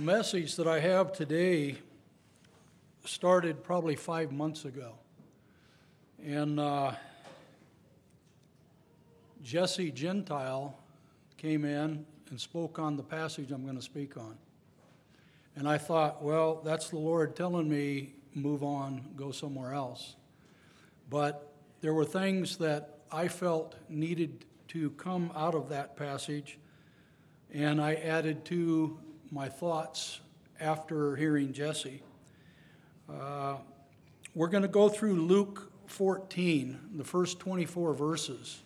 [0.00, 1.76] The message that I have today
[3.04, 4.94] started probably five months ago.
[6.24, 6.92] And uh,
[9.42, 10.74] Jesse Gentile
[11.36, 14.38] came in and spoke on the passage I'm going to speak on.
[15.54, 20.16] And I thought, well, that's the Lord telling me, move on, go somewhere else.
[21.10, 26.58] But there were things that I felt needed to come out of that passage,
[27.52, 28.98] and I added to
[29.30, 30.20] my thoughts
[30.60, 32.02] after hearing Jesse.
[33.08, 33.56] Uh,
[34.34, 38.60] we're going to go through Luke 14, the first 24 verses.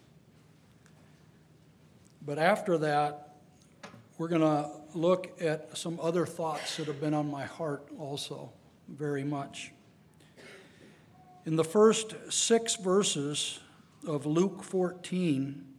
[2.25, 3.37] But after that,
[4.17, 8.51] we're going to look at some other thoughts that have been on my heart also
[8.89, 9.73] very much.
[11.45, 13.61] In the first six verses
[14.07, 15.74] of Luke 14,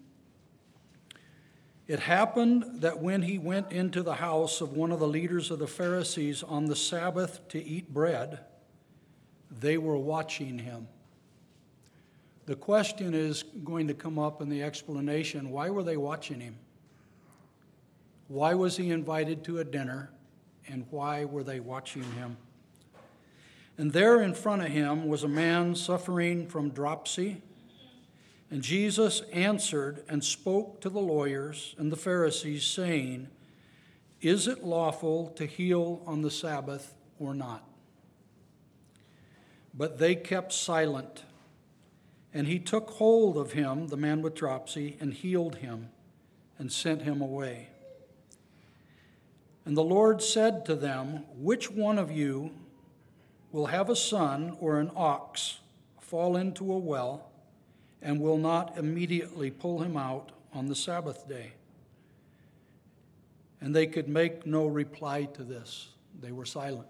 [1.87, 5.59] it happened that when he went into the house of one of the leaders of
[5.59, 8.39] the Pharisees on the Sabbath to eat bread,
[9.59, 10.87] they were watching him.
[12.47, 16.55] The question is going to come up in the explanation why were they watching him?
[18.27, 20.11] Why was he invited to a dinner?
[20.67, 22.37] And why were they watching him?
[23.77, 27.41] And there in front of him was a man suffering from dropsy.
[28.51, 33.27] And Jesus answered and spoke to the lawyers and the Pharisees, saying,
[34.21, 37.63] Is it lawful to heal on the Sabbath or not?
[39.73, 41.23] But they kept silent.
[42.33, 45.89] And he took hold of him, the man with dropsy, and healed him
[46.59, 47.69] and sent him away.
[49.65, 52.51] And the Lord said to them, Which one of you
[53.51, 55.59] will have a son or an ox
[55.99, 57.31] fall into a well
[58.05, 61.53] and will not immediately pull him out on the Sabbath day?
[63.59, 65.89] And they could make no reply to this.
[66.21, 66.87] They were silent.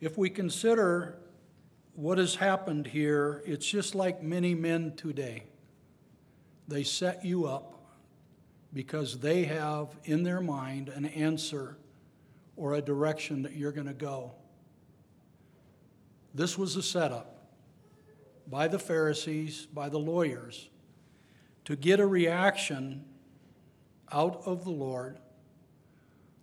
[0.00, 1.14] If we consider
[1.94, 5.44] what has happened here, it's just like many men today.
[6.66, 7.80] They set you up
[8.72, 11.76] because they have in their mind an answer
[12.56, 14.32] or a direction that you're going to go.
[16.34, 17.33] This was a setup
[18.46, 20.68] by the Pharisees, by the lawyers,
[21.64, 23.04] to get a reaction
[24.12, 25.18] out of the Lord.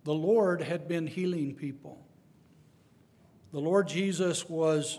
[0.04, 2.04] The Lord had been healing people.
[3.52, 4.98] The Lord Jesus was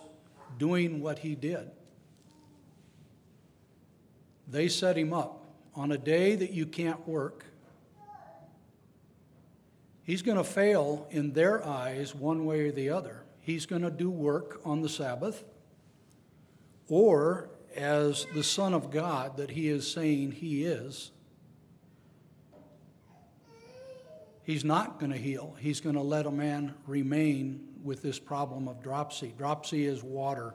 [0.58, 1.72] doing what he did.
[4.48, 7.46] They set him up on a day that you can't work.
[10.04, 13.24] He's going to fail in their eyes one way or the other.
[13.40, 15.44] He's going to do work on the Sabbath,
[16.94, 21.10] or as the Son of God that he is saying he is,
[24.44, 25.56] he's not going to heal.
[25.60, 29.34] He's going to let a man remain with this problem of dropsy.
[29.36, 30.54] Dropsy is water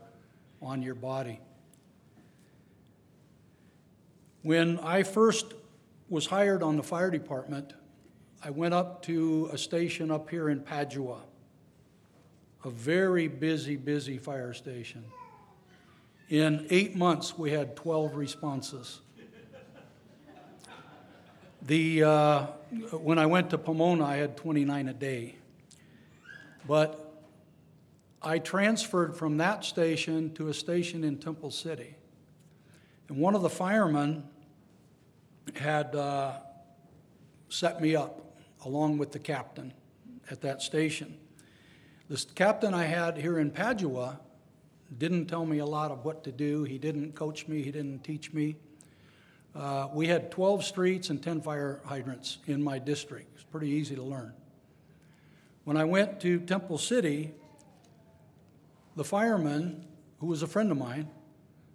[0.63, 1.41] on your body.
[4.43, 5.55] When I first
[6.09, 7.73] was hired on the fire department,
[8.45, 11.19] I went up to a station up here in Padua,
[12.65, 15.03] a very busy, busy fire station.
[16.29, 19.01] In eight months, we had 12 responses.
[21.63, 22.47] The, uh,
[22.93, 25.37] when I went to Pomona, I had 29 a day.
[26.67, 27.25] But
[28.21, 31.95] I transferred from that station to a station in Temple City.
[33.09, 34.25] And one of the firemen
[35.57, 36.41] had uh,
[37.49, 38.21] set me up
[38.67, 39.73] along with the captain
[40.31, 41.17] at that station.
[42.11, 44.21] The captain I had here in Padua
[44.97, 46.65] didn't tell me a lot of what to do.
[46.65, 48.57] He didn't coach me, he didn't teach me.
[49.55, 53.29] Uh, we had 12 streets and 10 fire hydrants in my district.
[53.35, 54.33] It's pretty easy to learn.
[55.65, 57.35] When I went to Temple City,
[58.97, 59.85] the fireman,
[60.21, 61.09] who was a friend of mine,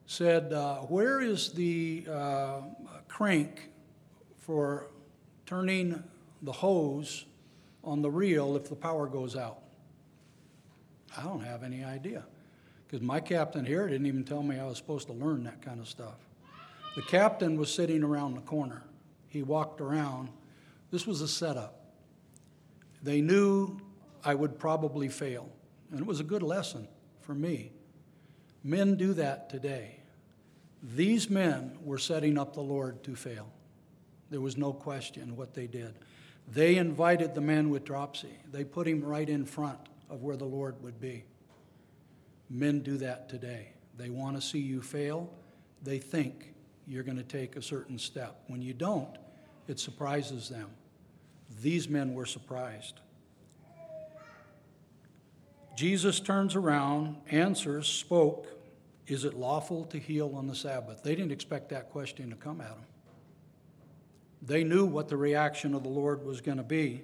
[0.06, 2.62] said, uh, Where is the uh,
[3.08, 3.70] crank
[4.40, 4.88] for
[5.46, 6.04] turning
[6.42, 7.26] the hose
[7.84, 9.60] on the reel if the power goes out?
[11.18, 12.24] I don't have any idea.
[12.94, 15.80] Because my captain here didn't even tell me I was supposed to learn that kind
[15.80, 16.14] of stuff.
[16.96, 18.84] The captain was sitting around the corner.
[19.30, 20.30] He walked around.
[20.92, 21.88] This was a setup.
[23.02, 23.80] They knew
[24.24, 25.50] I would probably fail,
[25.90, 26.88] and it was a good lesson
[27.22, 27.72] for me.
[28.64, 29.96] Men do that today.
[30.84, 33.50] These men were setting up the Lord to fail.
[34.30, 35.96] There was no question what they did.
[36.48, 39.80] They invited the man with dropsy, they put him right in front
[40.12, 41.24] of where the Lord would be.
[42.50, 43.74] Men do that today.
[43.98, 45.30] They want to see you fail.
[45.82, 46.54] They think
[46.88, 48.42] you're going to take a certain step.
[48.48, 49.18] When you don't,
[49.68, 50.70] it surprises them.
[51.62, 53.00] These men were surprised.
[55.76, 58.48] Jesus turns around, answers, spoke,
[59.08, 61.04] Is it lawful to heal on the Sabbath?
[61.04, 62.86] They didn't expect that question to come at them.
[64.42, 67.02] They knew what the reaction of the Lord was going to be,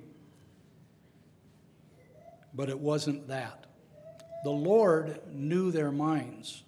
[2.54, 3.66] but it wasn't that.
[4.44, 6.64] The Lord knew their minds,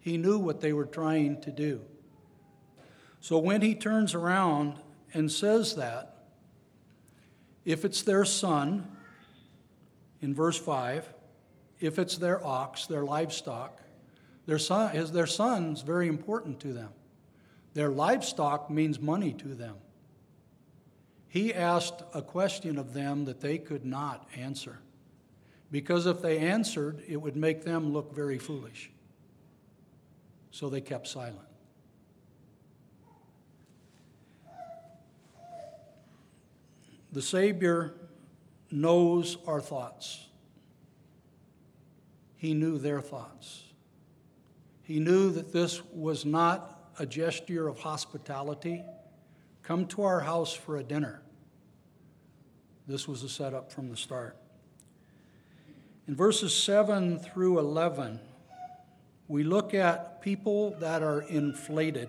[0.00, 1.80] He knew what they were trying to do.
[3.20, 4.74] So when He turns around
[5.14, 6.08] and says that,
[7.64, 8.88] if it's their son,
[10.20, 11.12] in verse 5,
[11.80, 13.80] if it's their ox, their livestock,
[14.46, 16.90] their son, is their son's very important to them.
[17.74, 19.76] Their livestock means money to them.
[21.28, 24.80] He asked a question of them that they could not answer.
[25.72, 28.90] Because if they answered, it would make them look very foolish.
[30.50, 31.38] So they kept silent.
[37.10, 37.94] The Savior
[38.70, 40.26] knows our thoughts.
[42.36, 43.64] He knew their thoughts.
[44.82, 48.82] He knew that this was not a gesture of hospitality.
[49.62, 51.22] Come to our house for a dinner.
[52.86, 54.41] This was a setup from the start.
[56.08, 58.18] In verses 7 through 11,
[59.28, 62.08] we look at people that are inflated.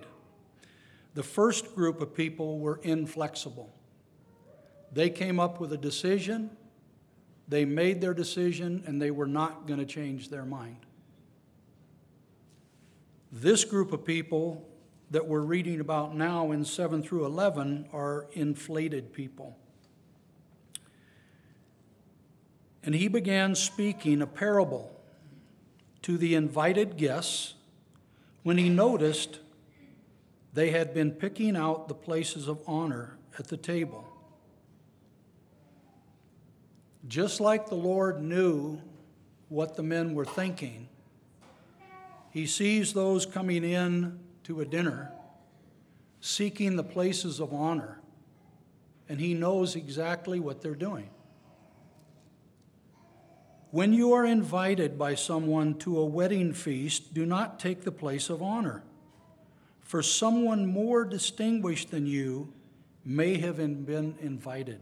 [1.14, 3.72] The first group of people were inflexible.
[4.92, 6.50] They came up with a decision,
[7.48, 10.78] they made their decision, and they were not going to change their mind.
[13.32, 14.68] This group of people
[15.12, 19.56] that we're reading about now in 7 through 11 are inflated people.
[22.84, 24.92] And he began speaking a parable
[26.02, 27.54] to the invited guests
[28.44, 29.40] when he noticed
[30.54, 34.06] they had been picking out the places of honor at the table.
[37.08, 38.80] Just like the Lord knew
[39.50, 40.88] what the men were thinking,
[42.32, 45.12] he sees those coming in to a dinner
[46.24, 48.00] seeking the places of honor,
[49.10, 51.10] and he knows exactly what they're doing.
[53.74, 58.30] When you are invited by someone to a wedding feast, do not take the place
[58.30, 58.84] of honor,
[59.82, 62.54] for someone more distinguished than you
[63.04, 64.80] may have been invited.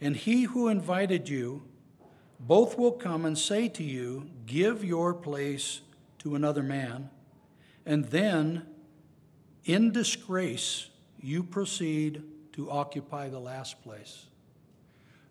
[0.00, 1.62] And he who invited you,
[2.40, 5.82] both will come and say to you, Give your place
[6.18, 7.10] to another man,
[7.86, 8.66] and then,
[9.64, 10.88] in disgrace,
[11.20, 12.24] you proceed
[12.54, 14.26] to occupy the last place.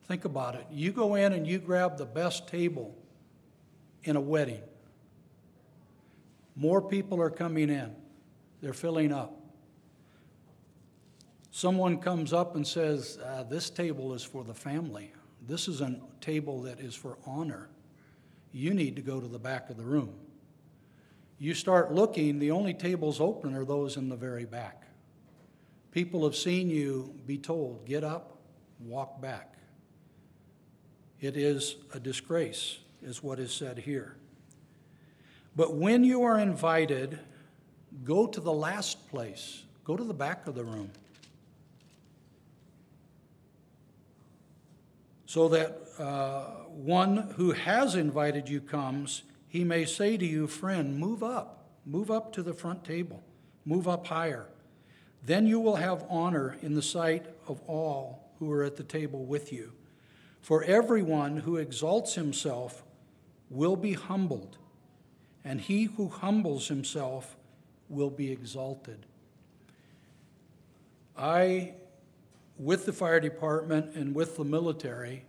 [0.09, 0.65] Think about it.
[0.71, 2.97] You go in and you grab the best table
[4.03, 4.63] in a wedding.
[6.55, 7.95] More people are coming in,
[8.59, 9.39] they're filling up.
[11.51, 15.13] Someone comes up and says, uh, This table is for the family.
[15.47, 17.69] This is a table that is for honor.
[18.51, 20.15] You need to go to the back of the room.
[21.37, 24.87] You start looking, the only tables open are those in the very back.
[25.91, 28.39] People have seen you be told, Get up,
[28.79, 29.58] walk back.
[31.21, 34.15] It is a disgrace, is what is said here.
[35.55, 37.19] But when you are invited,
[38.03, 40.91] go to the last place, go to the back of the room.
[45.29, 50.97] so that uh, one who has invited you comes, he may say to you, Friend,
[50.97, 53.21] move up, move up to the front table,
[53.63, 54.47] move up higher.
[55.23, 59.23] Then you will have honor in the sight of all who are at the table
[59.23, 59.71] with you.
[60.41, 62.83] For everyone who exalts himself
[63.49, 64.57] will be humbled,
[65.43, 67.35] and he who humbles himself
[67.89, 69.05] will be exalted.
[71.17, 71.73] I
[72.59, 75.23] with the fire department and with the military,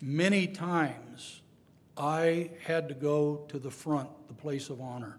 [0.00, 1.42] many times
[1.96, 5.18] I had to go to the front, the place of honor.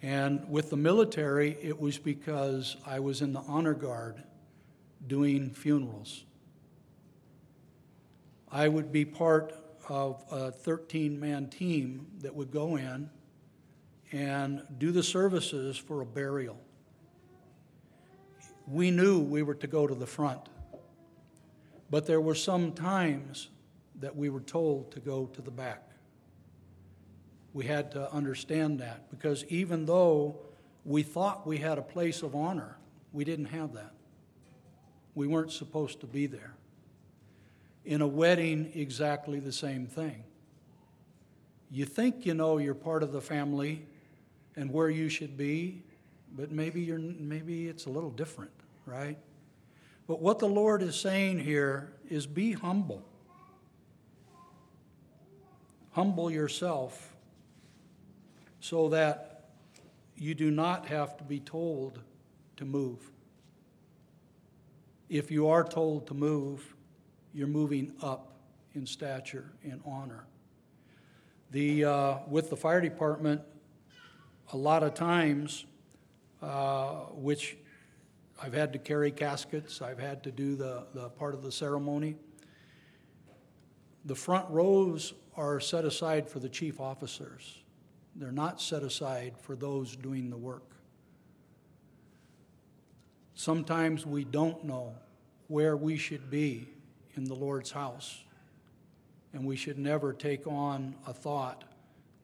[0.00, 4.22] And with the military, it was because I was in the honor guard
[5.06, 6.24] doing funerals.
[8.50, 9.54] I would be part
[9.88, 13.10] of a 13 man team that would go in
[14.12, 16.58] and do the services for a burial
[18.70, 20.48] we knew we were to go to the front.
[21.90, 23.48] But there were some times
[24.00, 25.82] that we were told to go to the back.
[27.54, 30.38] We had to understand that because even though
[30.84, 32.76] we thought we had a place of honor,
[33.12, 33.94] we didn't have that.
[35.14, 36.54] We weren't supposed to be there.
[37.88, 40.22] In a wedding, exactly the same thing.
[41.70, 43.86] You think you know you're part of the family
[44.54, 45.82] and where you should be,
[46.36, 48.52] but maybe you're maybe it's a little different,
[48.86, 49.18] right?
[50.06, 53.02] But what the Lord is saying here is be humble.
[55.98, 57.16] humble yourself
[58.60, 59.48] so that
[60.16, 61.98] you do not have to be told
[62.56, 63.10] to move.
[65.08, 66.76] If you are told to move,
[67.32, 68.32] you're moving up
[68.74, 70.24] in stature and honor.
[71.50, 73.40] The, uh, with the fire department,
[74.52, 75.64] a lot of times,
[76.42, 77.56] uh, which
[78.40, 82.16] I've had to carry caskets, I've had to do the, the part of the ceremony.
[84.04, 87.62] The front rows are set aside for the chief officers.
[88.14, 90.76] They're not set aside for those doing the work.
[93.34, 94.94] Sometimes we don't know
[95.46, 96.68] where we should be
[97.18, 98.22] in the Lord's house,
[99.34, 101.64] and we should never take on a thought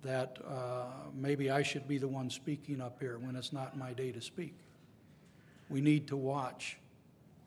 [0.05, 3.93] that uh, maybe I should be the one speaking up here when it's not my
[3.93, 4.55] day to speak.
[5.69, 6.79] We need to watch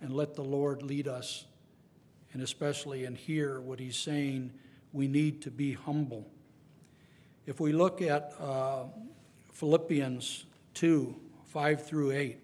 [0.02, 1.46] and let the Lord lead us,
[2.34, 4.52] and especially and hear what He's saying.
[4.92, 6.28] We need to be humble.
[7.46, 8.84] If we look at uh,
[9.54, 12.40] Philippians 2 5 through 8,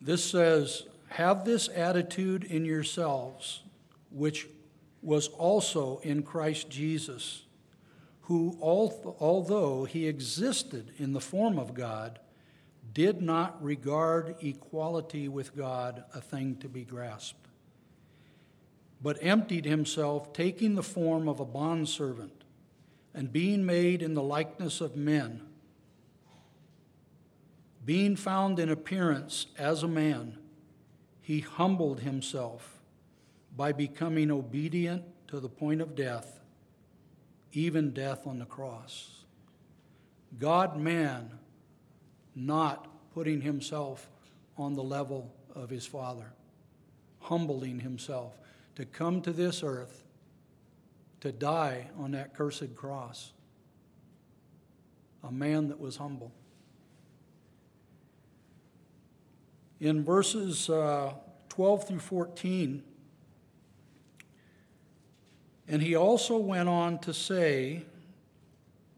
[0.00, 3.62] this says, Have this attitude in yourselves,
[4.10, 4.48] which
[5.02, 7.42] was also in Christ Jesus,
[8.22, 12.20] who, although he existed in the form of God,
[12.92, 17.48] did not regard equality with God a thing to be grasped,
[19.02, 22.44] but emptied himself, taking the form of a bondservant,
[23.12, 25.42] and being made in the likeness of men.
[27.84, 30.38] Being found in appearance as a man,
[31.30, 32.80] he humbled himself
[33.56, 36.40] by becoming obedient to the point of death,
[37.52, 39.22] even death on the cross.
[40.40, 41.30] God man
[42.34, 44.10] not putting himself
[44.58, 46.32] on the level of his Father,
[47.20, 48.36] humbling himself
[48.74, 50.02] to come to this earth
[51.20, 53.30] to die on that cursed cross.
[55.22, 56.32] A man that was humble.
[59.80, 61.14] In verses uh,
[61.48, 62.82] 12 through 14,
[65.68, 67.84] and he also went on to say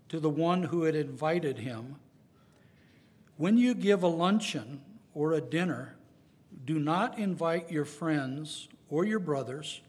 [0.08, 1.96] to the one who had invited him,
[3.36, 4.80] When you give a luncheon
[5.14, 5.96] or a dinner,
[6.64, 9.82] do not invite your friends or your brothers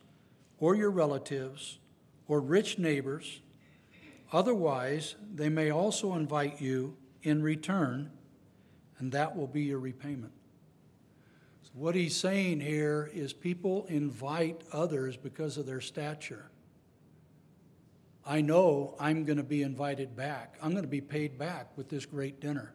[0.59, 1.79] or your relatives
[2.27, 3.41] or rich neighbors.
[4.31, 8.11] Otherwise, they may also invite you in return,
[8.99, 10.33] and that will be your repayment.
[11.73, 16.45] What he's saying here is people invite others because of their stature.
[18.25, 20.55] I know I'm going to be invited back.
[20.61, 22.73] I'm going to be paid back with this great dinner.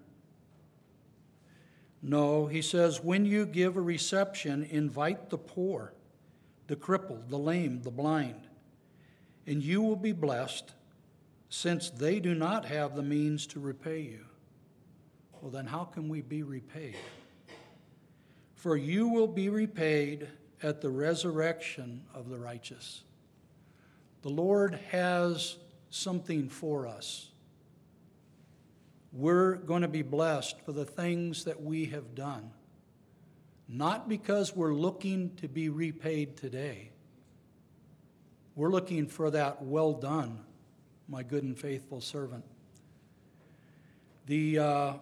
[2.02, 5.94] No, he says, when you give a reception, invite the poor,
[6.66, 8.46] the crippled, the lame, the blind,
[9.46, 10.74] and you will be blessed,
[11.48, 14.26] since they do not have the means to repay you.
[15.40, 16.96] Well, then, how can we be repaid?
[18.58, 20.26] For you will be repaid
[20.64, 23.04] at the resurrection of the righteous.
[24.22, 25.58] The Lord has
[25.90, 27.30] something for us.
[29.12, 32.50] We're going to be blessed for the things that we have done,
[33.68, 36.90] not because we're looking to be repaid today.
[38.56, 40.40] We're looking for that well done,
[41.08, 42.44] my good and faithful servant.
[44.26, 44.92] The, uh,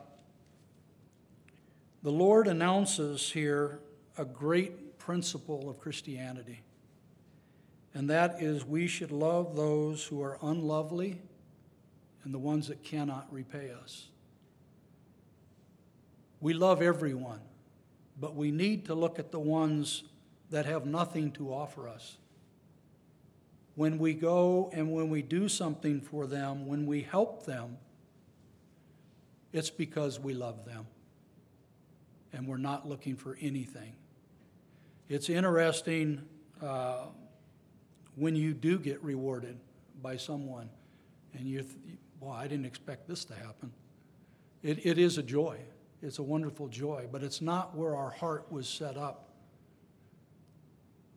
[2.06, 3.80] the Lord announces here
[4.16, 6.62] a great principle of Christianity
[7.94, 11.18] and that is we should love those who are unlovely
[12.22, 14.06] and the ones that cannot repay us.
[16.40, 17.40] We love everyone,
[18.20, 20.04] but we need to look at the ones
[20.50, 22.18] that have nothing to offer us.
[23.75, 27.78] When we go and when we do something for them, when we help them,
[29.52, 30.86] it's because we love them
[32.36, 33.94] and we're not looking for anything.
[35.08, 36.22] It's interesting.
[36.62, 37.06] Uh,
[38.14, 39.58] when you do get rewarded
[40.02, 40.68] by someone
[41.32, 41.74] and you, th-
[42.20, 43.72] well, I didn't expect this to happen.
[44.62, 45.58] It, it is a joy.
[46.02, 49.30] It's a wonderful joy, but it's not where our heart was set up.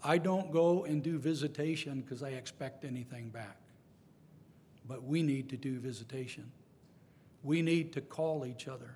[0.01, 3.57] I don't go and do visitation because I expect anything back.
[4.87, 6.49] But we need to do visitation.
[7.43, 8.95] We need to call each other.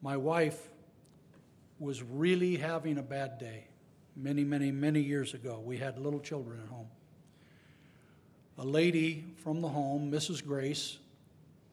[0.00, 0.70] My wife
[1.80, 3.64] was really having a bad day
[4.14, 5.60] many, many, many years ago.
[5.64, 6.88] We had little children at home.
[8.58, 10.44] A lady from the home, Mrs.
[10.44, 10.98] Grace,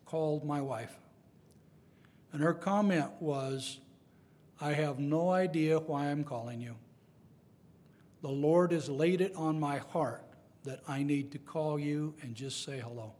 [0.05, 0.97] called my wife.
[2.31, 3.79] And her comment was,
[4.61, 6.75] I have no idea why I'm calling you.
[8.21, 10.23] The Lord has laid it on my heart
[10.63, 13.11] that I need to call you and just say hello.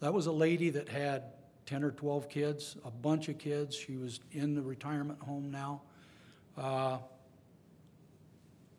[0.00, 1.24] That was a lady that had
[1.72, 3.74] 10 or 12 kids, a bunch of kids.
[3.74, 5.80] She was in the retirement home now.
[6.54, 6.98] Uh,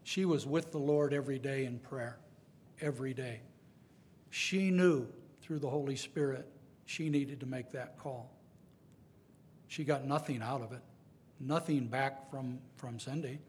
[0.04, 2.20] she was with the Lord every day in prayer,
[2.80, 3.42] every day.
[4.30, 5.08] She knew
[5.42, 6.48] through the Holy Spirit
[6.86, 8.32] she needed to make that call.
[9.68, 10.84] She got nothing out of it,
[11.40, 13.40] nothing back from, from Cindy,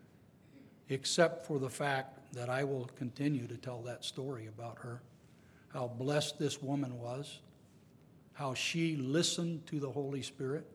[0.88, 5.02] except for the fact that I will continue to tell that story about her,
[5.68, 7.40] how blessed this woman was,
[8.34, 10.66] how she listened to the Holy Spirit,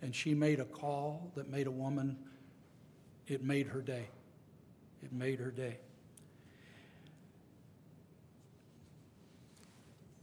[0.00, 2.16] and she made a call that made a woman,
[3.26, 4.06] it made her day.
[5.02, 5.78] It made her day.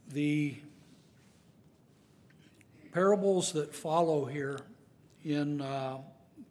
[0.09, 0.57] The
[2.93, 4.59] parables that follow here
[5.25, 5.97] in uh,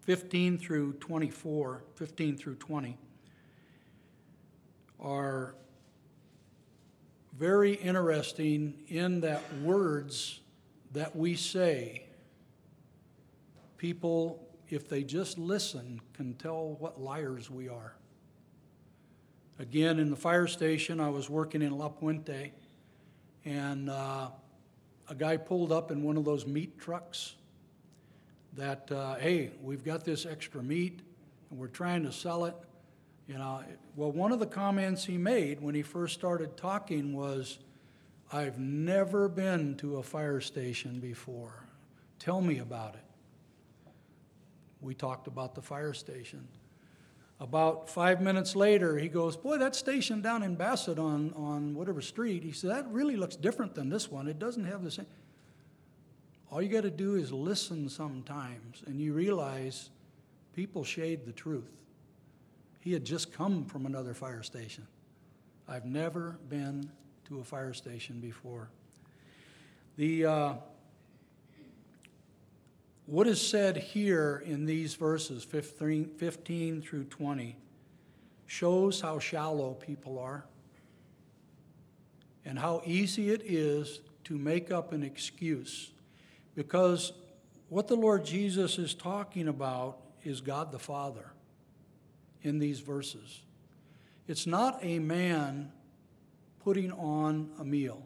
[0.02, 2.98] 15 through 24, 15 through 20,
[5.00, 5.54] are
[7.42, 10.38] very interesting in that words
[10.92, 12.04] that we say,
[13.76, 17.96] people, if they just listen, can tell what liars we are.
[19.58, 22.52] Again, in the fire station, I was working in La Puente,
[23.44, 24.28] and uh,
[25.08, 27.34] a guy pulled up in one of those meat trucks
[28.52, 31.00] that, uh, hey, we've got this extra meat
[31.50, 32.54] and we're trying to sell it.
[33.32, 33.64] You uh, know,
[33.96, 37.58] well, one of the comments he made when he first started talking was,
[38.30, 41.64] I've never been to a fire station before.
[42.18, 43.04] Tell me about it.
[44.82, 46.46] We talked about the fire station.
[47.40, 52.02] About five minutes later, he goes, Boy, that station down in Bassett on, on whatever
[52.02, 54.28] street, he said, That really looks different than this one.
[54.28, 55.06] It doesn't have the same.
[56.50, 59.88] All you got to do is listen sometimes, and you realize
[60.54, 61.81] people shade the truth.
[62.82, 64.88] He had just come from another fire station.
[65.68, 66.90] I've never been
[67.28, 68.70] to a fire station before.
[69.96, 70.54] The, uh,
[73.06, 77.56] what is said here in these verses, 15, 15 through 20,
[78.46, 80.44] shows how shallow people are
[82.44, 85.92] and how easy it is to make up an excuse.
[86.56, 87.12] Because
[87.68, 91.30] what the Lord Jesus is talking about is God the Father
[92.42, 93.42] in these verses.
[94.28, 95.72] It's not a man
[96.64, 98.02] putting on a meal.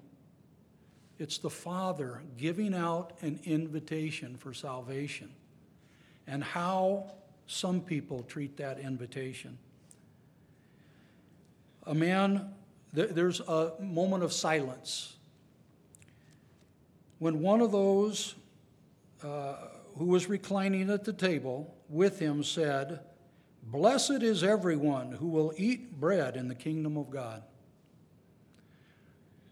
[1.19, 5.31] It's the Father giving out an invitation for salvation
[6.27, 7.11] and how
[7.47, 9.59] some people treat that invitation.
[11.87, 12.53] A man,
[12.93, 15.15] there's a moment of silence.
[17.19, 18.35] When one of those
[19.23, 19.55] uh,
[19.97, 23.01] who was reclining at the table with him said,
[23.67, 27.43] Blessed is everyone who will eat bread in the kingdom of God.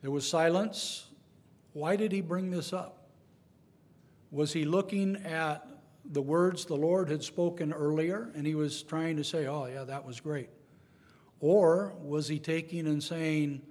[0.02, 1.06] There was silence.
[1.72, 3.08] Why did he bring this up?
[4.30, 5.66] Was he looking at
[6.04, 9.82] the words the Lord had spoken earlier and he was trying to say, oh, yeah,
[9.82, 10.50] that was great?
[11.40, 13.62] Or was he taking and saying,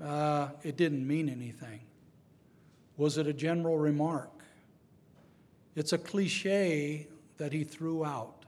[0.00, 1.80] uh, it didn't mean anything?
[2.96, 4.30] Was it a general remark?
[5.74, 7.08] It's a cliche
[7.38, 8.43] that he threw out.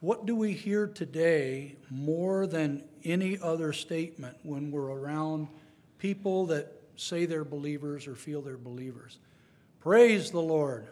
[0.00, 5.48] What do we hear today more than any other statement when we're around
[5.98, 9.18] people that say they're believers or feel they're believers.
[9.80, 10.88] Praise the Lord.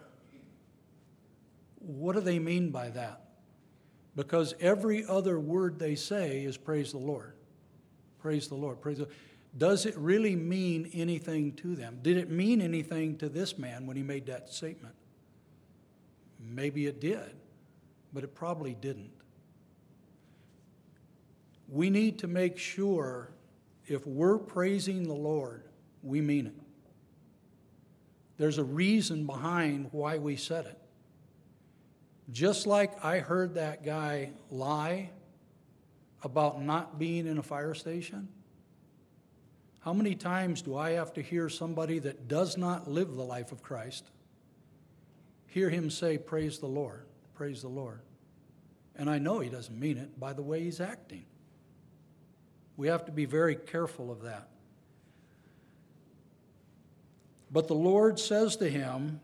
[1.79, 3.21] What do they mean by that?
[4.15, 7.33] Because every other word they say is praise the Lord.
[8.19, 8.81] Praise the Lord.
[8.81, 9.15] Praise the Lord.
[9.57, 11.99] Does it really mean anything to them?
[12.01, 14.95] Did it mean anything to this man when he made that statement?
[16.39, 17.31] Maybe it did,
[18.13, 19.11] but it probably didn't.
[21.69, 23.31] We need to make sure
[23.85, 25.63] if we're praising the Lord,
[26.01, 26.55] we mean it.
[28.37, 30.79] There's a reason behind why we said it.
[32.31, 35.09] Just like I heard that guy lie
[36.23, 38.27] about not being in a fire station,
[39.79, 43.51] how many times do I have to hear somebody that does not live the life
[43.51, 44.11] of Christ
[45.47, 47.05] hear him say, Praise the Lord,
[47.37, 48.01] praise the Lord?
[48.95, 51.23] And I know he doesn't mean it by the way he's acting.
[52.75, 54.47] We have to be very careful of that.
[57.51, 59.21] But the Lord says to him,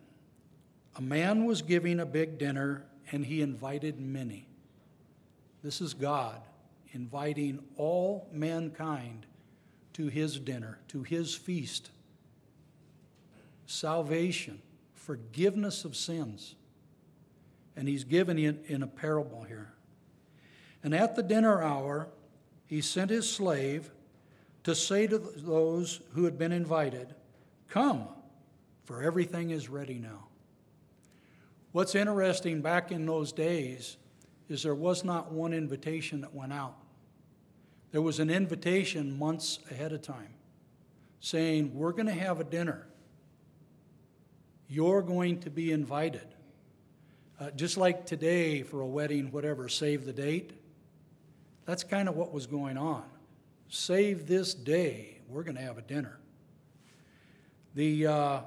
[0.95, 4.47] A man was giving a big dinner, and he invited many.
[5.63, 6.39] This is God
[6.91, 9.25] inviting all mankind
[9.93, 11.89] to his dinner, to his feast.
[13.65, 14.61] Salvation,
[14.93, 16.55] forgiveness of sins.
[17.75, 19.73] And he's given it in a parable here.
[20.83, 22.07] And at the dinner hour,
[22.67, 23.91] he sent his slave
[24.63, 27.15] to say to those who had been invited,
[27.69, 28.07] Come,
[28.85, 30.27] for everything is ready now.
[31.71, 33.97] What's interesting back in those days
[34.47, 36.75] is there was not one invitation that went out.
[37.91, 40.33] There was an invitation months ahead of time
[41.19, 42.85] saying, We're going to have a dinner.
[44.67, 46.27] You're going to be invited.
[47.43, 50.51] Uh, just like today for a wedding, whatever, save the date.
[51.65, 53.03] That's kind of what was going on.
[53.67, 56.19] Save this day, we're going to have a dinner.
[57.75, 58.39] The uh,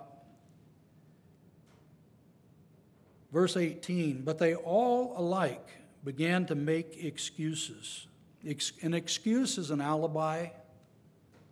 [3.32, 5.68] verse 18, but they all alike
[6.02, 8.06] began to make excuses.
[8.46, 10.48] Ex- an excuse is an alibi,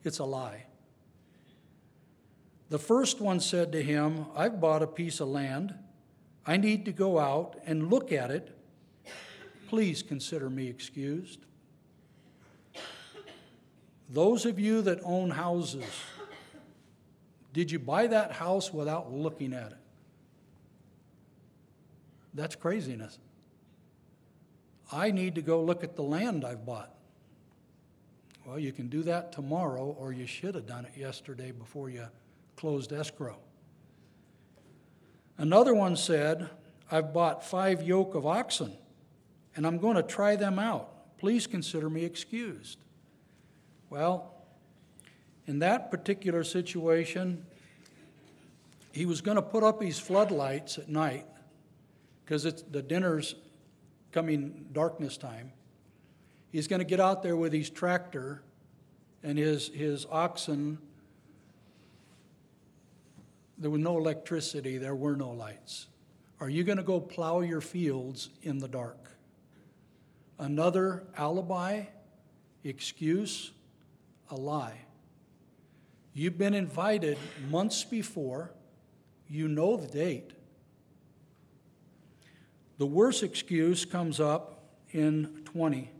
[0.03, 0.65] it's a lie.
[2.71, 5.75] The first one said to him, I've bought a piece of land.
[6.47, 8.57] I need to go out and look at it.
[9.69, 11.41] Please consider me excused.
[14.11, 15.85] Those of you that own houses,
[17.53, 19.79] did you buy that house without looking at it?
[22.35, 23.19] That's craziness.
[24.93, 26.95] I need to go look at the land I've bought.
[28.45, 32.07] Well, you can do that tomorrow, or you should have done it yesterday before you
[32.57, 33.39] closed escrow.
[35.37, 36.49] Another one said,
[36.91, 38.73] I've bought five yoke of oxen,
[39.57, 41.19] and I'm going to try them out.
[41.19, 42.79] Please consider me excused.
[43.91, 44.35] Well,
[45.47, 47.45] in that particular situation,
[48.93, 51.27] he was going to put up his floodlights at night
[52.25, 53.35] because it's the dinner's
[54.13, 55.53] coming darkness time.
[56.53, 58.43] He's going to get out there with his tractor
[59.25, 60.79] and his, his oxen.
[63.59, 65.87] There was no electricity, there were no lights.
[66.41, 68.99] Are you going to go plow your fields in the dark?
[70.39, 71.85] Another alibi,
[72.65, 73.53] excuse,
[74.31, 74.81] a lie.
[76.13, 77.19] You've been invited
[77.51, 78.51] months before,
[79.29, 80.33] you know the date.
[82.79, 85.91] The worst excuse comes up in 20.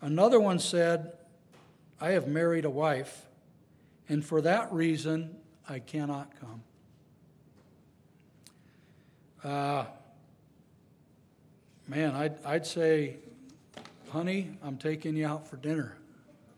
[0.00, 1.12] Another one said,
[2.00, 3.26] I have married a wife,
[4.08, 5.36] and for that reason
[5.68, 6.62] I cannot come.
[9.42, 9.84] Uh,
[11.88, 13.16] man, I'd, I'd say,
[14.10, 15.96] honey, I'm taking you out for dinner,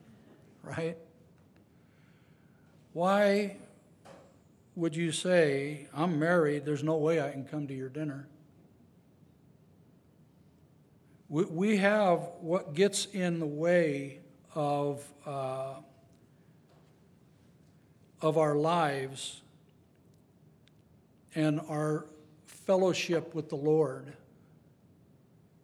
[0.63, 0.97] right?
[2.93, 3.57] Why
[4.77, 8.27] would you say, I'm married, there's no way I can come to your dinner?
[11.29, 14.21] We, we have what gets in the way
[14.55, 15.75] of, uh,
[18.21, 19.43] of our lives
[21.35, 22.07] and our
[22.47, 24.13] fellowship with the Lord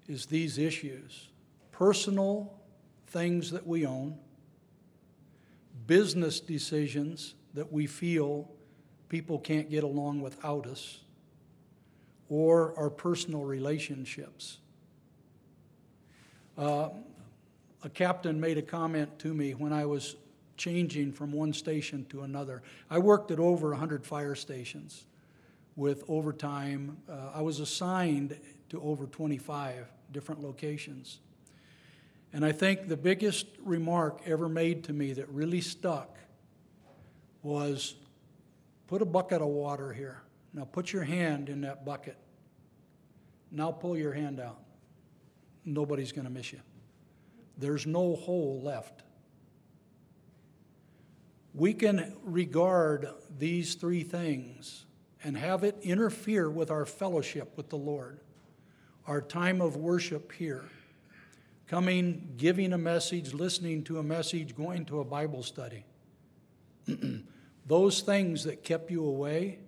[0.07, 1.29] is these issues
[1.73, 2.53] personal
[3.09, 4.17] things that we own,
[5.87, 8.49] business decisions that we feel
[9.09, 11.01] people can't get along without us,
[12.29, 14.59] or our personal relationships.
[16.57, 16.89] Uh,
[17.83, 20.17] a captain made a comment to me when I was
[20.63, 22.63] changing from one station to another.
[22.89, 25.07] I worked at over 100 fire stations
[25.75, 26.99] with overtime.
[27.09, 31.19] Uh, I was assigned to over 25 different locations.
[32.33, 36.17] And I think the biggest remark ever made to me that really stuck
[37.43, 37.97] was
[38.87, 40.23] put a bucket of water here.
[40.55, 42.17] Now put your hand in that bucket.
[43.51, 44.63] Now pull your hand out
[45.65, 46.61] nobody's going to miss you.
[47.59, 49.03] There's no hole left.
[51.55, 54.87] We can regard these three things
[55.23, 58.21] and have it interfere with our fellowship with the Lord,
[59.07, 60.65] our time of worship here,
[61.69, 65.85] coming, giving a message, listening to a message, going to a Bible study.
[67.67, 69.59] Those things that kept you away,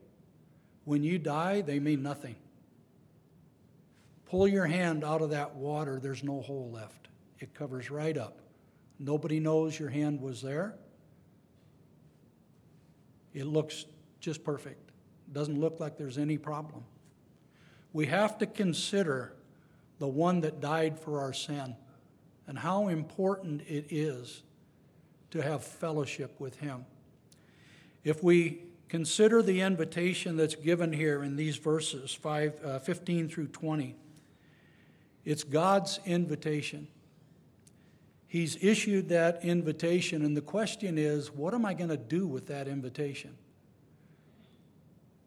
[0.85, 2.37] when you die, they mean nothing.
[4.27, 7.09] Pull your hand out of that water, there's no hole left.
[7.39, 8.41] It covers right up.
[8.99, 10.77] Nobody knows your hand was there.
[13.35, 13.85] It looks
[14.21, 14.93] just perfect.
[15.33, 16.85] Doesn't look like there's any problem.
[17.93, 19.35] We have to consider
[19.99, 21.77] the one that died for our sin
[22.47, 24.43] and how important it is
[25.31, 26.85] to have fellowship with him.
[28.05, 33.49] If we consider the invitation that's given here in these verses 5, uh, 15 through
[33.49, 33.97] 20,
[35.25, 36.87] it's God's invitation.
[38.35, 42.49] He's issued that invitation, and the question is what am I going to do with
[42.49, 43.37] that invitation?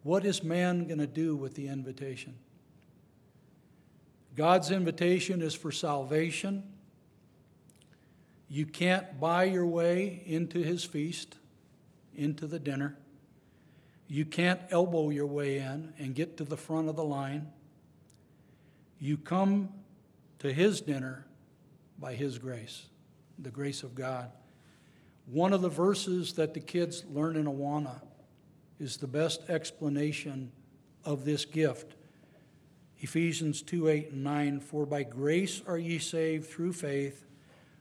[0.02, 2.34] What is man going to do with the invitation?
[4.36, 6.62] God's invitation is for salvation.
[8.46, 11.38] You can't buy your way into his feast,
[12.14, 12.98] into the dinner.
[14.06, 17.48] You can't elbow your way in and get to the front of the line.
[19.00, 19.70] You come
[20.40, 21.24] to his dinner
[21.98, 22.84] by his grace,
[23.38, 24.30] the grace of God.
[25.26, 28.00] One of the verses that the kids learn in Awana
[28.80, 30.52] is the best explanation
[31.04, 31.94] of this gift.
[33.00, 37.26] Ephesians 2 8 and 9 For by grace are ye saved through faith,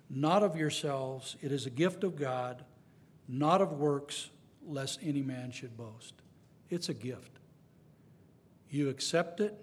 [0.09, 1.35] not of yourselves.
[1.41, 2.63] It is a gift of God,
[3.27, 4.29] not of works,
[4.65, 6.13] lest any man should boast.
[6.69, 7.31] It's a gift.
[8.69, 9.55] You accept it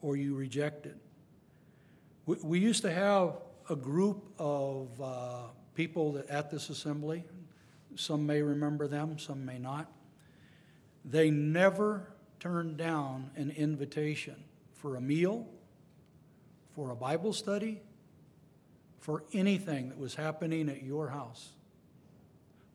[0.00, 0.96] or you reject it.
[2.26, 3.34] We, we used to have
[3.70, 5.42] a group of uh,
[5.74, 7.24] people that, at this assembly.
[7.94, 9.90] Some may remember them, some may not.
[11.04, 14.36] They never turned down an invitation
[14.74, 15.46] for a meal,
[16.74, 17.80] for a Bible study,
[18.98, 21.50] for anything that was happening at your house.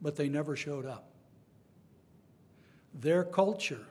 [0.02, 1.12] But they never showed up.
[2.94, 3.86] Their culture,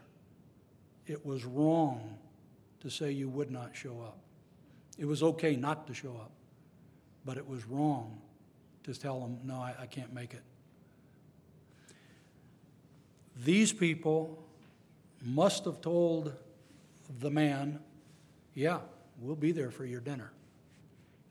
[1.06, 2.18] it was wrong
[2.80, 4.18] to say you would not show up.
[4.98, 6.32] It was okay not to show up,
[7.24, 8.18] but it was wrong
[8.84, 10.42] to tell them, no, I, I can't make it.
[13.44, 14.42] These people
[15.24, 16.32] must have told
[17.20, 17.80] the man,
[18.54, 18.78] yeah,
[19.20, 20.30] we'll be there for your dinner.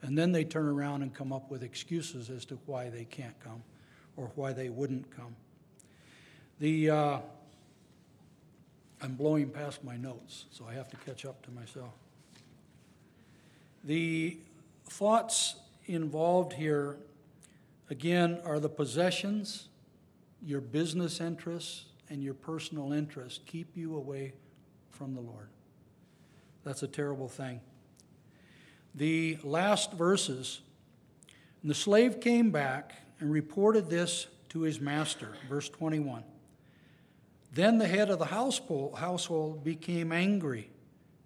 [0.01, 3.39] And then they turn around and come up with excuses as to why they can't
[3.39, 3.63] come
[4.17, 5.35] or why they wouldn't come.
[6.59, 7.17] The, uh,
[9.01, 11.93] I'm blowing past my notes, so I have to catch up to myself.
[13.83, 14.37] The
[14.85, 16.97] thoughts involved here,
[17.89, 19.67] again, are the possessions,
[20.41, 24.33] your business interests, and your personal interests keep you away
[24.91, 25.49] from the Lord.
[26.63, 27.59] That's a terrible thing.
[28.95, 30.61] The last verses,
[31.63, 36.23] the slave came back and reported this to his master, verse 21.
[37.53, 40.69] Then the head of the household became angry,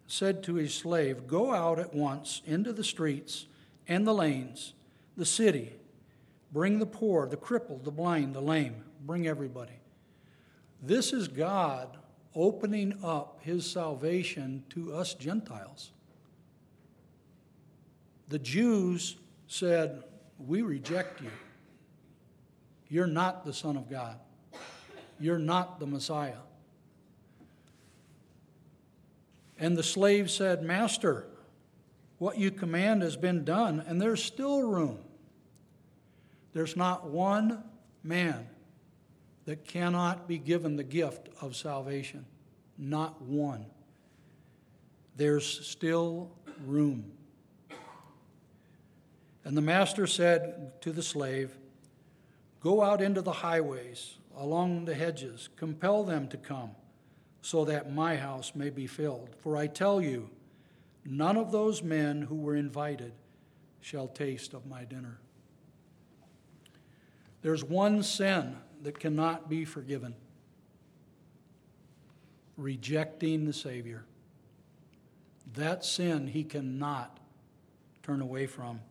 [0.07, 3.45] said to his slave, Go out at once into the streets
[3.87, 4.73] and the lanes,
[5.15, 5.73] the city.
[6.51, 8.83] Bring the poor, the crippled, the blind, the lame.
[9.05, 9.79] Bring everybody.
[10.81, 11.97] This is God
[12.35, 15.91] opening up his salvation to us Gentiles.
[18.29, 20.03] The Jews said,
[20.37, 21.31] We reject you.
[22.89, 24.19] You're not the Son of God.
[25.19, 26.33] You're not the Messiah.
[29.59, 31.27] And the slave said, Master,
[32.17, 34.99] what you command has been done, and there's still room.
[36.53, 37.63] There's not one
[38.03, 38.47] man
[39.45, 42.25] that cannot be given the gift of salvation.
[42.77, 43.65] Not one.
[45.15, 46.31] There's still
[46.65, 47.11] room.
[49.43, 51.55] And the master said to the slave,
[52.59, 56.71] Go out into the highways along the hedges, compel them to come,
[57.41, 59.29] so that my house may be filled.
[59.39, 60.29] For I tell you,
[61.07, 63.13] none of those men who were invited
[63.79, 65.17] shall taste of my dinner.
[67.41, 70.13] There's one sin that cannot be forgiven
[72.57, 74.03] rejecting the Savior.
[75.53, 77.19] That sin he cannot
[78.03, 78.81] turn away from.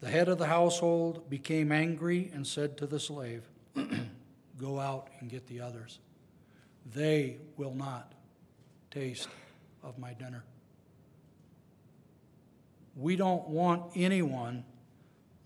[0.00, 3.48] The head of the household became angry and said to the slave,
[4.58, 5.98] Go out and get the others.
[6.94, 8.12] They will not
[8.90, 9.28] taste
[9.82, 10.44] of my dinner.
[12.96, 14.64] We don't want anyone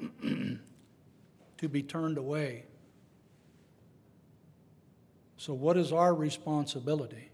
[0.22, 2.64] to be turned away.
[5.36, 7.30] So, what is our responsibility?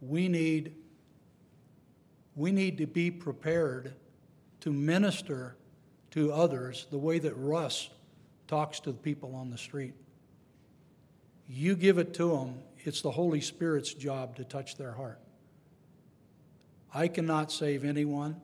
[0.00, 0.74] We need,
[2.34, 3.94] we need to be prepared
[4.60, 5.56] to minister
[6.12, 7.90] to others the way that Russ
[8.46, 9.94] talks to the people on the street.
[11.48, 15.18] You give it to them, it's the Holy Spirit's job to touch their heart.
[16.94, 18.40] I cannot save anyone.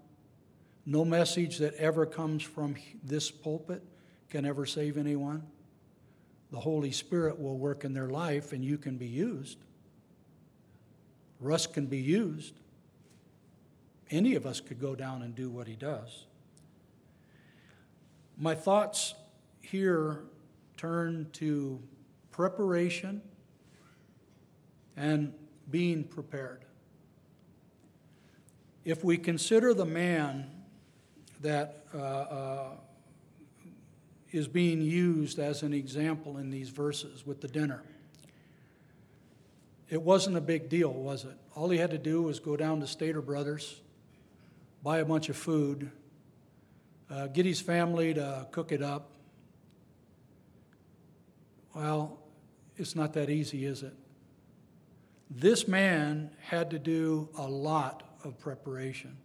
[0.85, 3.83] No message that ever comes from this pulpit
[4.29, 5.47] can ever save anyone.
[6.51, 9.59] The Holy Spirit will work in their life and you can be used.
[11.39, 12.55] Russ can be used.
[14.11, 16.25] Any of us could go down and do what he does.
[18.37, 19.15] My thoughts
[19.61, 20.25] here
[20.77, 21.81] turn to
[22.33, 23.23] preparation
[24.97, 25.33] and
[25.71, 26.65] being prepared.
[28.85, 30.51] If we consider the man
[31.43, 32.71] that uh, uh,
[34.31, 37.83] is being used as an example in these verses with the dinner,
[39.91, 41.37] it wasn't a big deal, was it?
[41.55, 43.81] All he had to do was go down to Stater Brothers,
[44.83, 45.91] buy a bunch of food,
[47.11, 49.11] uh, get his family to cook it up.
[51.75, 52.19] Well,
[52.77, 53.95] it's not that easy, is it?
[55.29, 59.17] This man had to do a lot of preparation.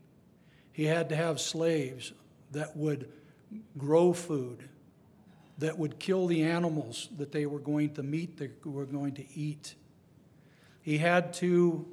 [0.71, 2.13] He had to have slaves
[2.51, 3.09] that would
[3.77, 4.67] grow food,
[5.57, 9.25] that would kill the animals that they were going to meet, that were going to
[9.33, 9.75] eat.
[10.81, 11.87] He had to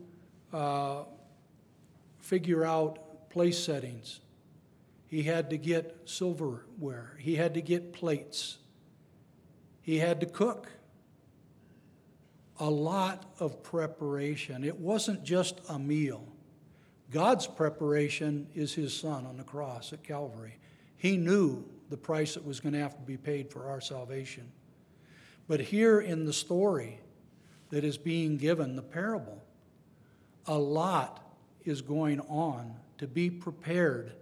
[0.52, 1.04] uh,
[2.18, 4.20] figure out place settings.
[5.06, 7.16] He had to get silverware.
[7.18, 8.58] He had to get plates.
[9.82, 10.68] He had to cook.
[12.58, 14.64] A lot of preparation.
[14.64, 16.31] It wasn't just a meal.
[17.12, 20.58] God's preparation is his son on the cross at Calvary.
[20.96, 24.50] He knew the price that was going to have to be paid for our salvation.
[25.46, 27.00] But here in the story
[27.68, 29.42] that is being given, the parable,
[30.46, 34.12] a lot is going on to be prepared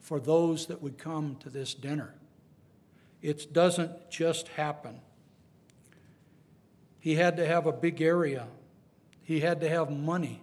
[0.00, 2.14] for those that would come to this dinner.
[3.20, 5.00] It doesn't just happen.
[6.98, 8.46] He had to have a big area,
[9.22, 10.40] he had to have money.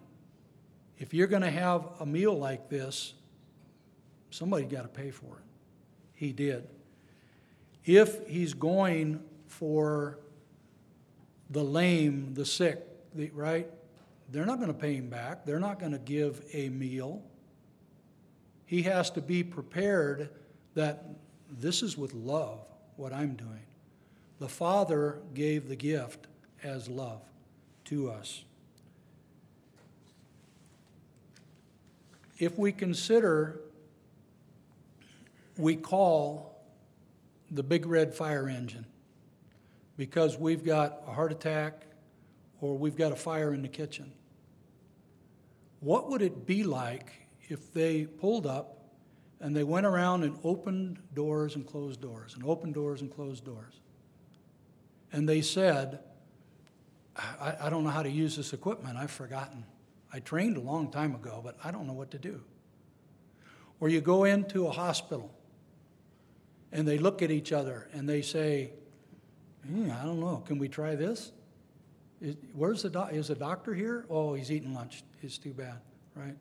[0.99, 3.13] If you're going to have a meal like this,
[4.29, 5.43] somebody got to pay for it.
[6.13, 6.67] He did.
[7.85, 10.19] If he's going for
[11.49, 13.69] the lame, the sick, the, right?
[14.29, 15.45] They're not going to pay him back.
[15.45, 17.21] They're not going to give a meal.
[18.65, 20.29] He has to be prepared
[20.73, 21.05] that
[21.51, 22.59] this is with love
[22.95, 23.65] what I'm doing.
[24.39, 26.27] The Father gave the gift
[26.63, 27.21] as love
[27.85, 28.43] to us.
[32.37, 33.59] If we consider,
[35.57, 36.63] we call
[37.51, 38.85] the big red fire engine
[39.97, 41.83] because we've got a heart attack
[42.61, 44.11] or we've got a fire in the kitchen.
[45.79, 47.11] What would it be like
[47.49, 48.79] if they pulled up
[49.39, 53.45] and they went around and opened doors and closed doors and opened doors and closed
[53.45, 53.81] doors?
[55.11, 55.99] And they said,
[57.15, 59.65] I, I don't know how to use this equipment, I've forgotten.
[60.13, 62.41] I trained a long time ago, but I don't know what to do.
[63.79, 65.33] Or you go into a hospital
[66.71, 68.71] and they look at each other and they say,
[69.65, 71.31] hmm, I don't know, can we try this?
[72.21, 74.05] Is, where's the doc- is the doctor here?
[74.09, 75.03] Oh, he's eating lunch.
[75.21, 75.81] It's too bad,
[76.15, 76.37] right?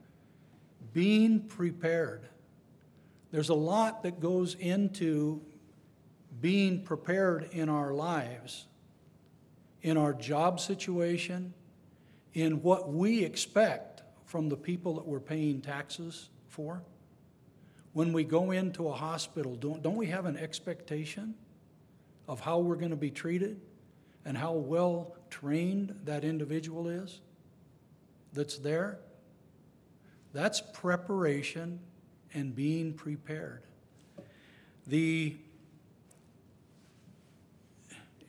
[0.92, 2.28] Being prepared.
[3.30, 5.40] There's a lot that goes into
[6.40, 8.66] being prepared in our lives,
[9.80, 11.54] in our job situation,
[12.34, 16.82] in what we expect from the people that we're paying taxes for.
[17.92, 21.34] When we go into a hospital, don't, don't we have an expectation
[22.26, 23.60] of how we're going to be treated
[24.24, 27.20] and how well trained that individual is
[28.32, 28.98] that's there?
[30.32, 31.80] That's preparation
[32.32, 33.64] and being prepared.
[34.86, 35.36] The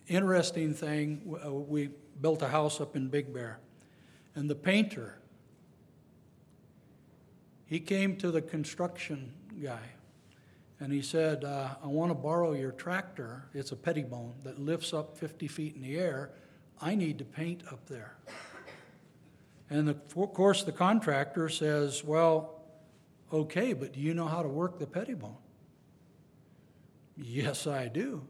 [0.08, 1.89] interesting thing, uh, we
[2.22, 3.60] built a house up in Big Bear.
[4.36, 5.19] And the painter,
[7.65, 9.91] he came to the construction guy
[10.80, 13.46] and he said, uh, I want to borrow your tractor.
[13.54, 16.32] It's a pettibone that lifts up 50 feet in the air.
[16.82, 18.17] I need to paint up there.
[19.69, 22.62] And the, of course, the contractor says, Well,
[23.32, 25.38] okay, but do you know how to work the pettibone?
[27.15, 28.24] Yes, I do.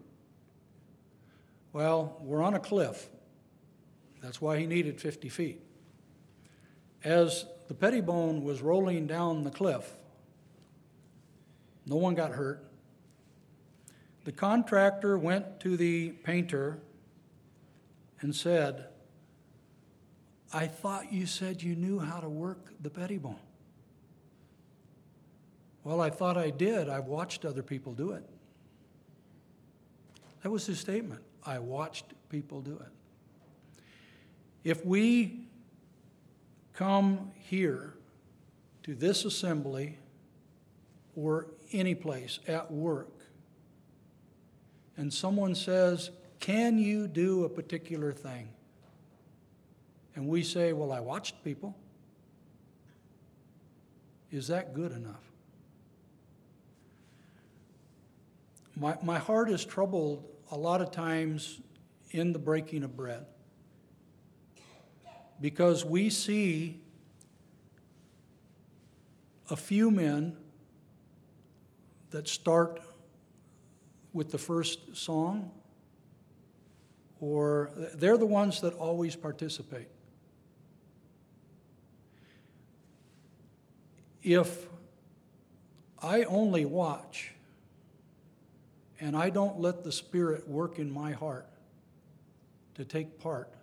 [1.71, 3.09] Well, we're on a cliff.
[4.21, 5.61] That's why he needed 50 feet.
[7.03, 9.91] As the pettibone was rolling down the cliff,
[11.85, 12.65] no one got hurt.
[14.23, 16.79] The contractor went to the painter
[18.21, 18.87] and said,
[20.53, 23.39] I thought you said you knew how to work the pettibone.
[25.83, 26.87] Well, I thought I did.
[26.87, 28.23] I've watched other people do it.
[30.43, 31.21] That was his statement.
[31.45, 32.87] I watched people do it.
[34.63, 35.42] If we
[36.73, 37.93] come here
[38.83, 39.97] to this assembly
[41.15, 43.13] or any place at work
[44.97, 48.49] and someone says, Can you do a particular thing?
[50.15, 51.75] And we say, Well, I watched people.
[54.31, 55.23] Is that good enough?
[58.75, 61.61] My, my heart is troubled a lot of times
[62.11, 63.25] in the breaking of bread
[65.43, 66.79] because we see
[69.49, 70.37] a few men
[72.11, 72.79] that start
[74.13, 75.51] with the first song,
[77.19, 79.89] or they're the ones that always participate.
[84.21, 84.69] If
[86.01, 87.33] I only watch
[88.97, 91.49] and I don't let the Spirit work in my heart
[92.75, 93.53] to take part,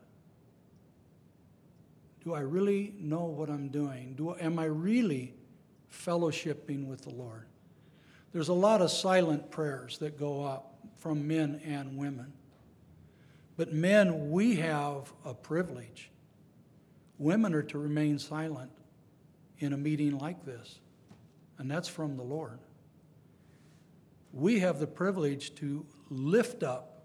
[2.23, 4.15] do I really know what I'm doing?
[4.17, 5.35] Do, am I really
[5.93, 7.47] fellowshipping with the Lord?
[8.33, 12.33] There's a lot of silent prayers that go up from men and women.
[13.57, 16.11] But men, we have a privilege.
[17.19, 18.71] Women are to remain silent
[19.59, 20.81] in a meeting like this,
[21.59, 22.59] and that's from the Lord.
[24.33, 27.05] We have the privilege to lift up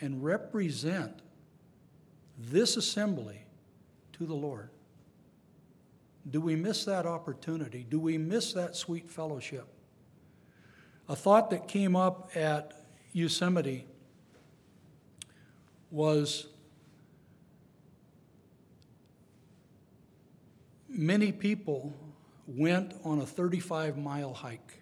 [0.00, 1.20] and represent
[2.38, 3.44] this assembly
[4.22, 4.70] to the Lord.
[6.30, 7.84] Do we miss that opportunity?
[7.88, 9.66] Do we miss that sweet fellowship?
[11.08, 13.84] A thought that came up at Yosemite
[15.90, 16.46] was
[20.88, 21.92] many people
[22.46, 24.78] went on a 35 mile hike,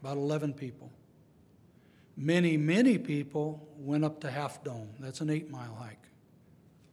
[0.00, 0.92] about 11 people.
[2.16, 4.90] Many, many people went up to Half Dome.
[5.00, 6.09] That's an eight mile hike,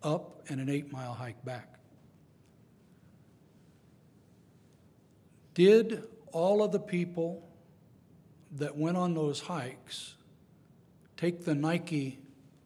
[0.03, 1.77] up and an eight mile hike back.
[5.53, 7.47] Did all of the people
[8.57, 10.15] that went on those hikes
[11.15, 12.19] take the Nike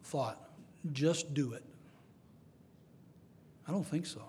[0.04, 0.50] thought,
[0.92, 1.64] just do it?
[3.68, 4.24] I don't think so.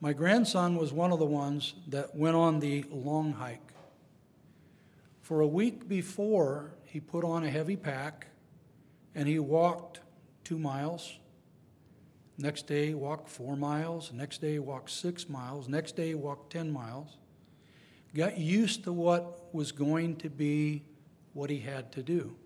[0.00, 3.72] My grandson was one of the ones that went on the long hike.
[5.22, 8.26] For a week before, he put on a heavy pack
[9.14, 10.00] and he walked
[10.44, 11.18] two miles.
[12.36, 14.12] Next day, he walked four miles.
[14.12, 15.68] Next day, he walked six miles.
[15.68, 17.16] Next day, he walked 10 miles
[18.14, 20.84] got used to what was going to be
[21.32, 22.36] what he had to do.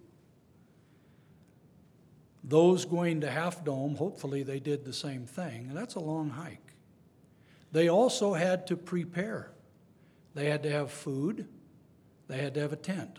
[2.43, 6.31] Those going to Half Dome, hopefully they did the same thing, and that's a long
[6.31, 6.75] hike.
[7.73, 9.51] They also had to prepare.
[10.35, 11.47] They had to have food,
[12.29, 13.19] they had to have a tent,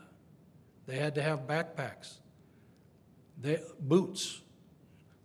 [0.88, 2.15] they had to have backpacks,
[3.39, 4.41] they, boots.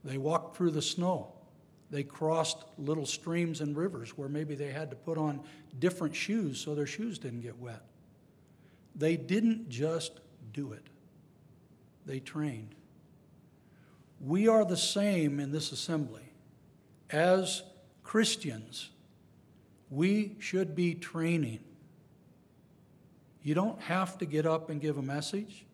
[0.02, 1.33] They walked through the snow.
[1.90, 5.40] They crossed little streams and rivers where maybe they had to put on
[5.78, 7.82] different shoes so their shoes didn't get wet.
[8.96, 10.20] They didn't just
[10.52, 10.86] do it,
[12.06, 12.74] they trained.
[14.20, 16.22] We are the same in this assembly.
[17.10, 17.62] As
[18.02, 18.90] Christians,
[19.90, 21.60] we should be training.
[23.42, 25.66] You don't have to get up and give a message,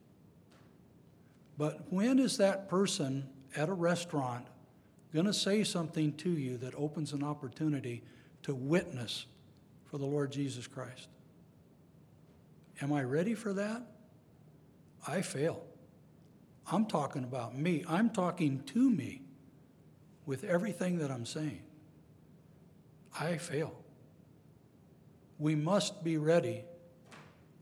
[1.57, 4.47] but when is that person at a restaurant
[5.13, 8.03] going to say something to you that opens an opportunity
[8.43, 9.27] to witness
[9.87, 11.09] for the Lord Jesus Christ.
[12.81, 13.83] Am I ready for that?
[15.07, 15.65] I fail.
[16.71, 17.85] I'm talking about me.
[17.89, 19.23] I'm talking to me
[20.27, 21.63] with everything that I'm saying.
[23.19, 23.75] I fail.
[25.39, 26.63] We must be ready.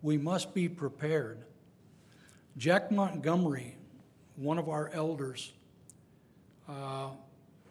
[0.02, 1.44] We must be prepared.
[2.56, 3.76] Jack Montgomery,
[4.36, 5.52] one of our elders,
[6.68, 7.10] uh,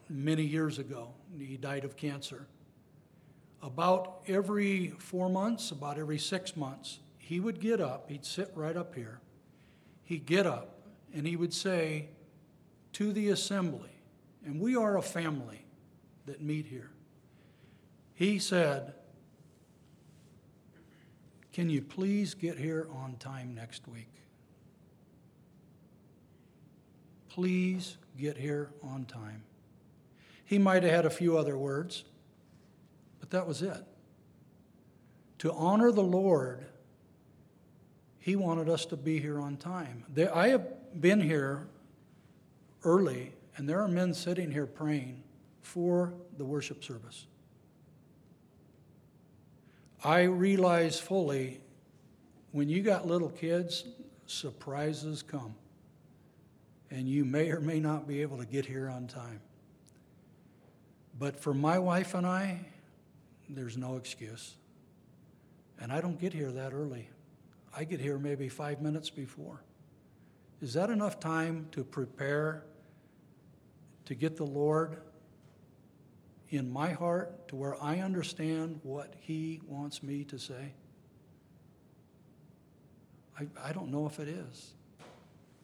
[0.10, 1.10] many years ago.
[1.38, 2.47] He died of cancer.
[3.62, 8.78] About every four months, about every six months, he would get up, he'd sit right
[8.78, 9.20] up here.
[10.03, 10.78] He'd get up
[11.14, 12.10] and he would say
[12.93, 13.91] to the assembly,
[14.45, 15.66] and we are a family
[16.26, 16.91] that meet here.
[18.14, 18.93] He said,
[21.51, 24.12] Can you please get here on time next week?
[27.30, 29.43] Please get here on time.
[30.47, 32.05] He might have had a few other words,
[33.19, 33.83] but that was it.
[35.39, 36.65] To honor the Lord,
[38.17, 40.05] He wanted us to be here on time.
[40.33, 40.65] I have
[41.01, 41.67] been here
[42.85, 45.21] early, and there are men sitting here praying
[45.61, 47.27] for the worship service.
[50.01, 51.59] I realize fully
[52.53, 53.83] when you got little kids,
[54.27, 55.55] surprises come.
[56.89, 59.41] And you may or may not be able to get here on time.
[61.20, 62.59] But for my wife and I,
[63.49, 64.55] there's no excuse.
[65.80, 67.09] And I don't get here that early.
[67.76, 69.61] I get here maybe five minutes before.
[70.61, 72.63] Is that enough time to prepare
[74.05, 74.97] to get the Lord
[76.49, 80.74] in my heart to where I understand what He wants me to say?
[83.39, 84.74] I, I don't know if it is,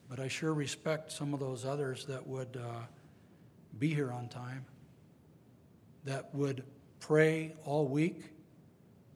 [0.08, 2.82] but I sure respect some of those others that would uh,
[3.78, 4.64] be here on time
[6.04, 6.64] that would
[7.00, 8.22] pray all week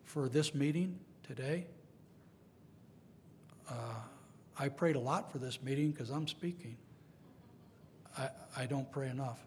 [0.05, 1.67] for this meeting today.
[3.69, 3.75] Uh,
[4.59, 6.77] I prayed a lot for this meeting because I'm speaking.
[8.17, 9.39] I, I don't pray enough.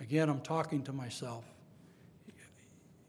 [0.00, 1.44] Again, I'm talking to myself.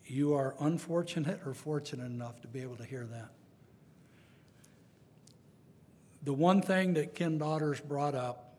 [0.05, 3.29] You are unfortunate or fortunate enough to be able to hear that.
[6.23, 8.55] the one thing that Ken Daughters brought up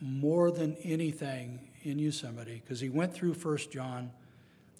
[0.00, 4.10] more than anything in Yosemite, because he went through First John,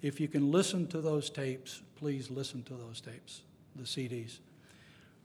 [0.02, 3.42] if you can listen to those tapes, please listen to those tapes,
[3.76, 4.38] the CDs.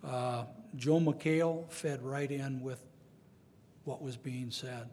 [0.04, 0.46] Uh,
[0.76, 2.82] Joe McHale fed right in with
[3.86, 4.90] what was being said.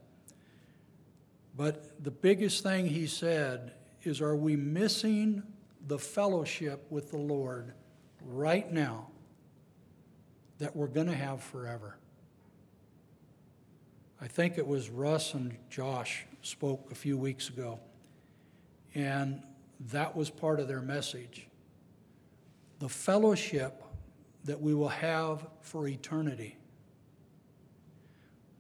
[1.57, 3.72] But the biggest thing he said
[4.03, 5.43] is Are we missing
[5.87, 7.72] the fellowship with the Lord
[8.24, 9.09] right now
[10.59, 11.97] that we're going to have forever?
[14.20, 17.80] I think it was Russ and Josh spoke a few weeks ago,
[18.95, 19.43] and
[19.90, 21.47] that was part of their message.
[22.78, 23.82] The fellowship
[24.45, 26.57] that we will have for eternity.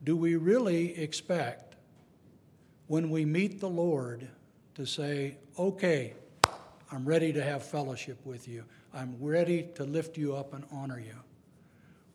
[0.04, 1.76] Do we really expect
[2.86, 4.28] when we meet the Lord
[4.74, 6.14] to say, okay,
[6.90, 8.64] I'm ready to have fellowship with you.
[8.94, 11.16] I'm ready to lift you up and honor you.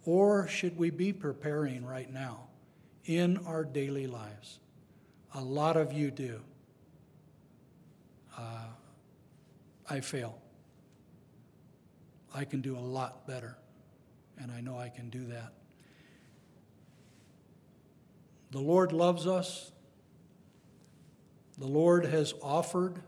[0.05, 2.47] Or should we be preparing right now
[3.05, 4.59] in our daily lives?
[5.33, 6.41] A lot of you do.
[8.37, 8.65] Uh,
[9.89, 10.39] I fail.
[12.33, 13.57] I can do a lot better,
[14.37, 15.53] and I know I can do that.
[18.51, 19.71] The Lord loves us.
[21.57, 23.01] The Lord has offered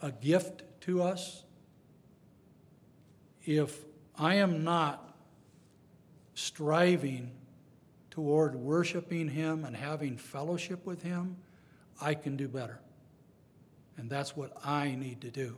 [0.00, 1.44] a gift to us.
[3.44, 3.84] If
[4.18, 5.16] I am not
[6.34, 7.30] striving
[8.14, 11.36] toward worshiping Him and having fellowship with Him,
[12.00, 12.78] I can do better.
[13.96, 15.56] And that's what I need to do.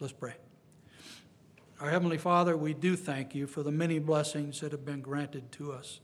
[0.00, 0.34] Let's pray.
[1.80, 5.52] Our Heavenly Father, we do thank you for the many blessings that have been granted
[5.52, 6.00] to us.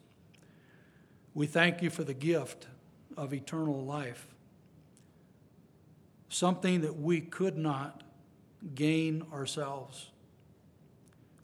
[1.35, 2.69] We thank you for the gift
[3.17, 4.29] of eternal life,
[6.29, 8.05] something that we could not
[8.77, 10.11] gain ourselves.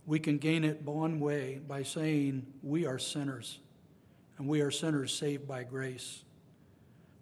[0.07, 3.59] We can gain it one way by saying we are sinners,
[4.39, 6.25] and we are sinners saved by grace.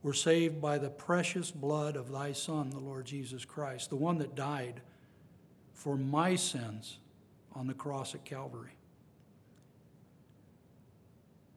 [0.02, 4.18] We're saved by the precious blood of thy Son, the Lord Jesus Christ, the one
[4.18, 4.80] that died
[5.74, 6.98] for my sins
[7.52, 8.72] on the cross at Calvary.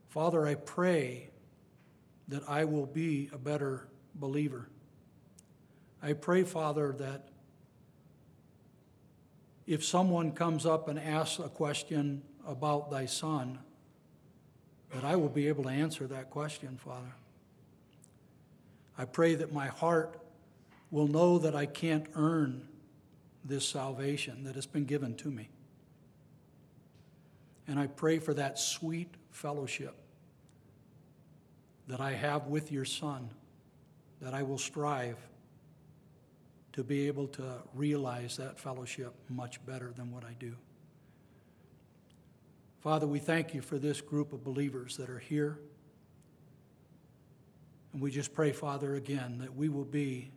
[0.09, 1.29] Father, I pray
[2.27, 4.67] that I will be a better believer.
[6.03, 7.29] I pray, Father, that
[9.71, 13.57] if someone comes up and asks a question about thy son,
[14.93, 17.13] that I will be able to answer that question, Father.
[18.97, 20.19] I pray that my heart
[20.89, 22.67] will know that I can't earn
[23.45, 25.47] this salvation that has been given to me.
[27.65, 29.95] And I pray for that sweet fellowship
[31.87, 33.29] that I have with your Son,
[34.19, 35.15] that I will strive
[36.73, 40.55] to be able to realize that fellowship much better than what I do.
[42.79, 45.59] Father, we thank you for this group of believers that are here.
[47.93, 50.31] And we just pray, Father, again, that we will be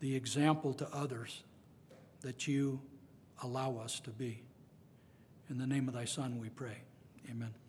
[0.00, 1.42] the example to others
[2.22, 2.80] that you
[3.42, 4.42] allow us to be.
[5.50, 6.78] In the name of thy Son, we pray.
[7.30, 7.61] Amen.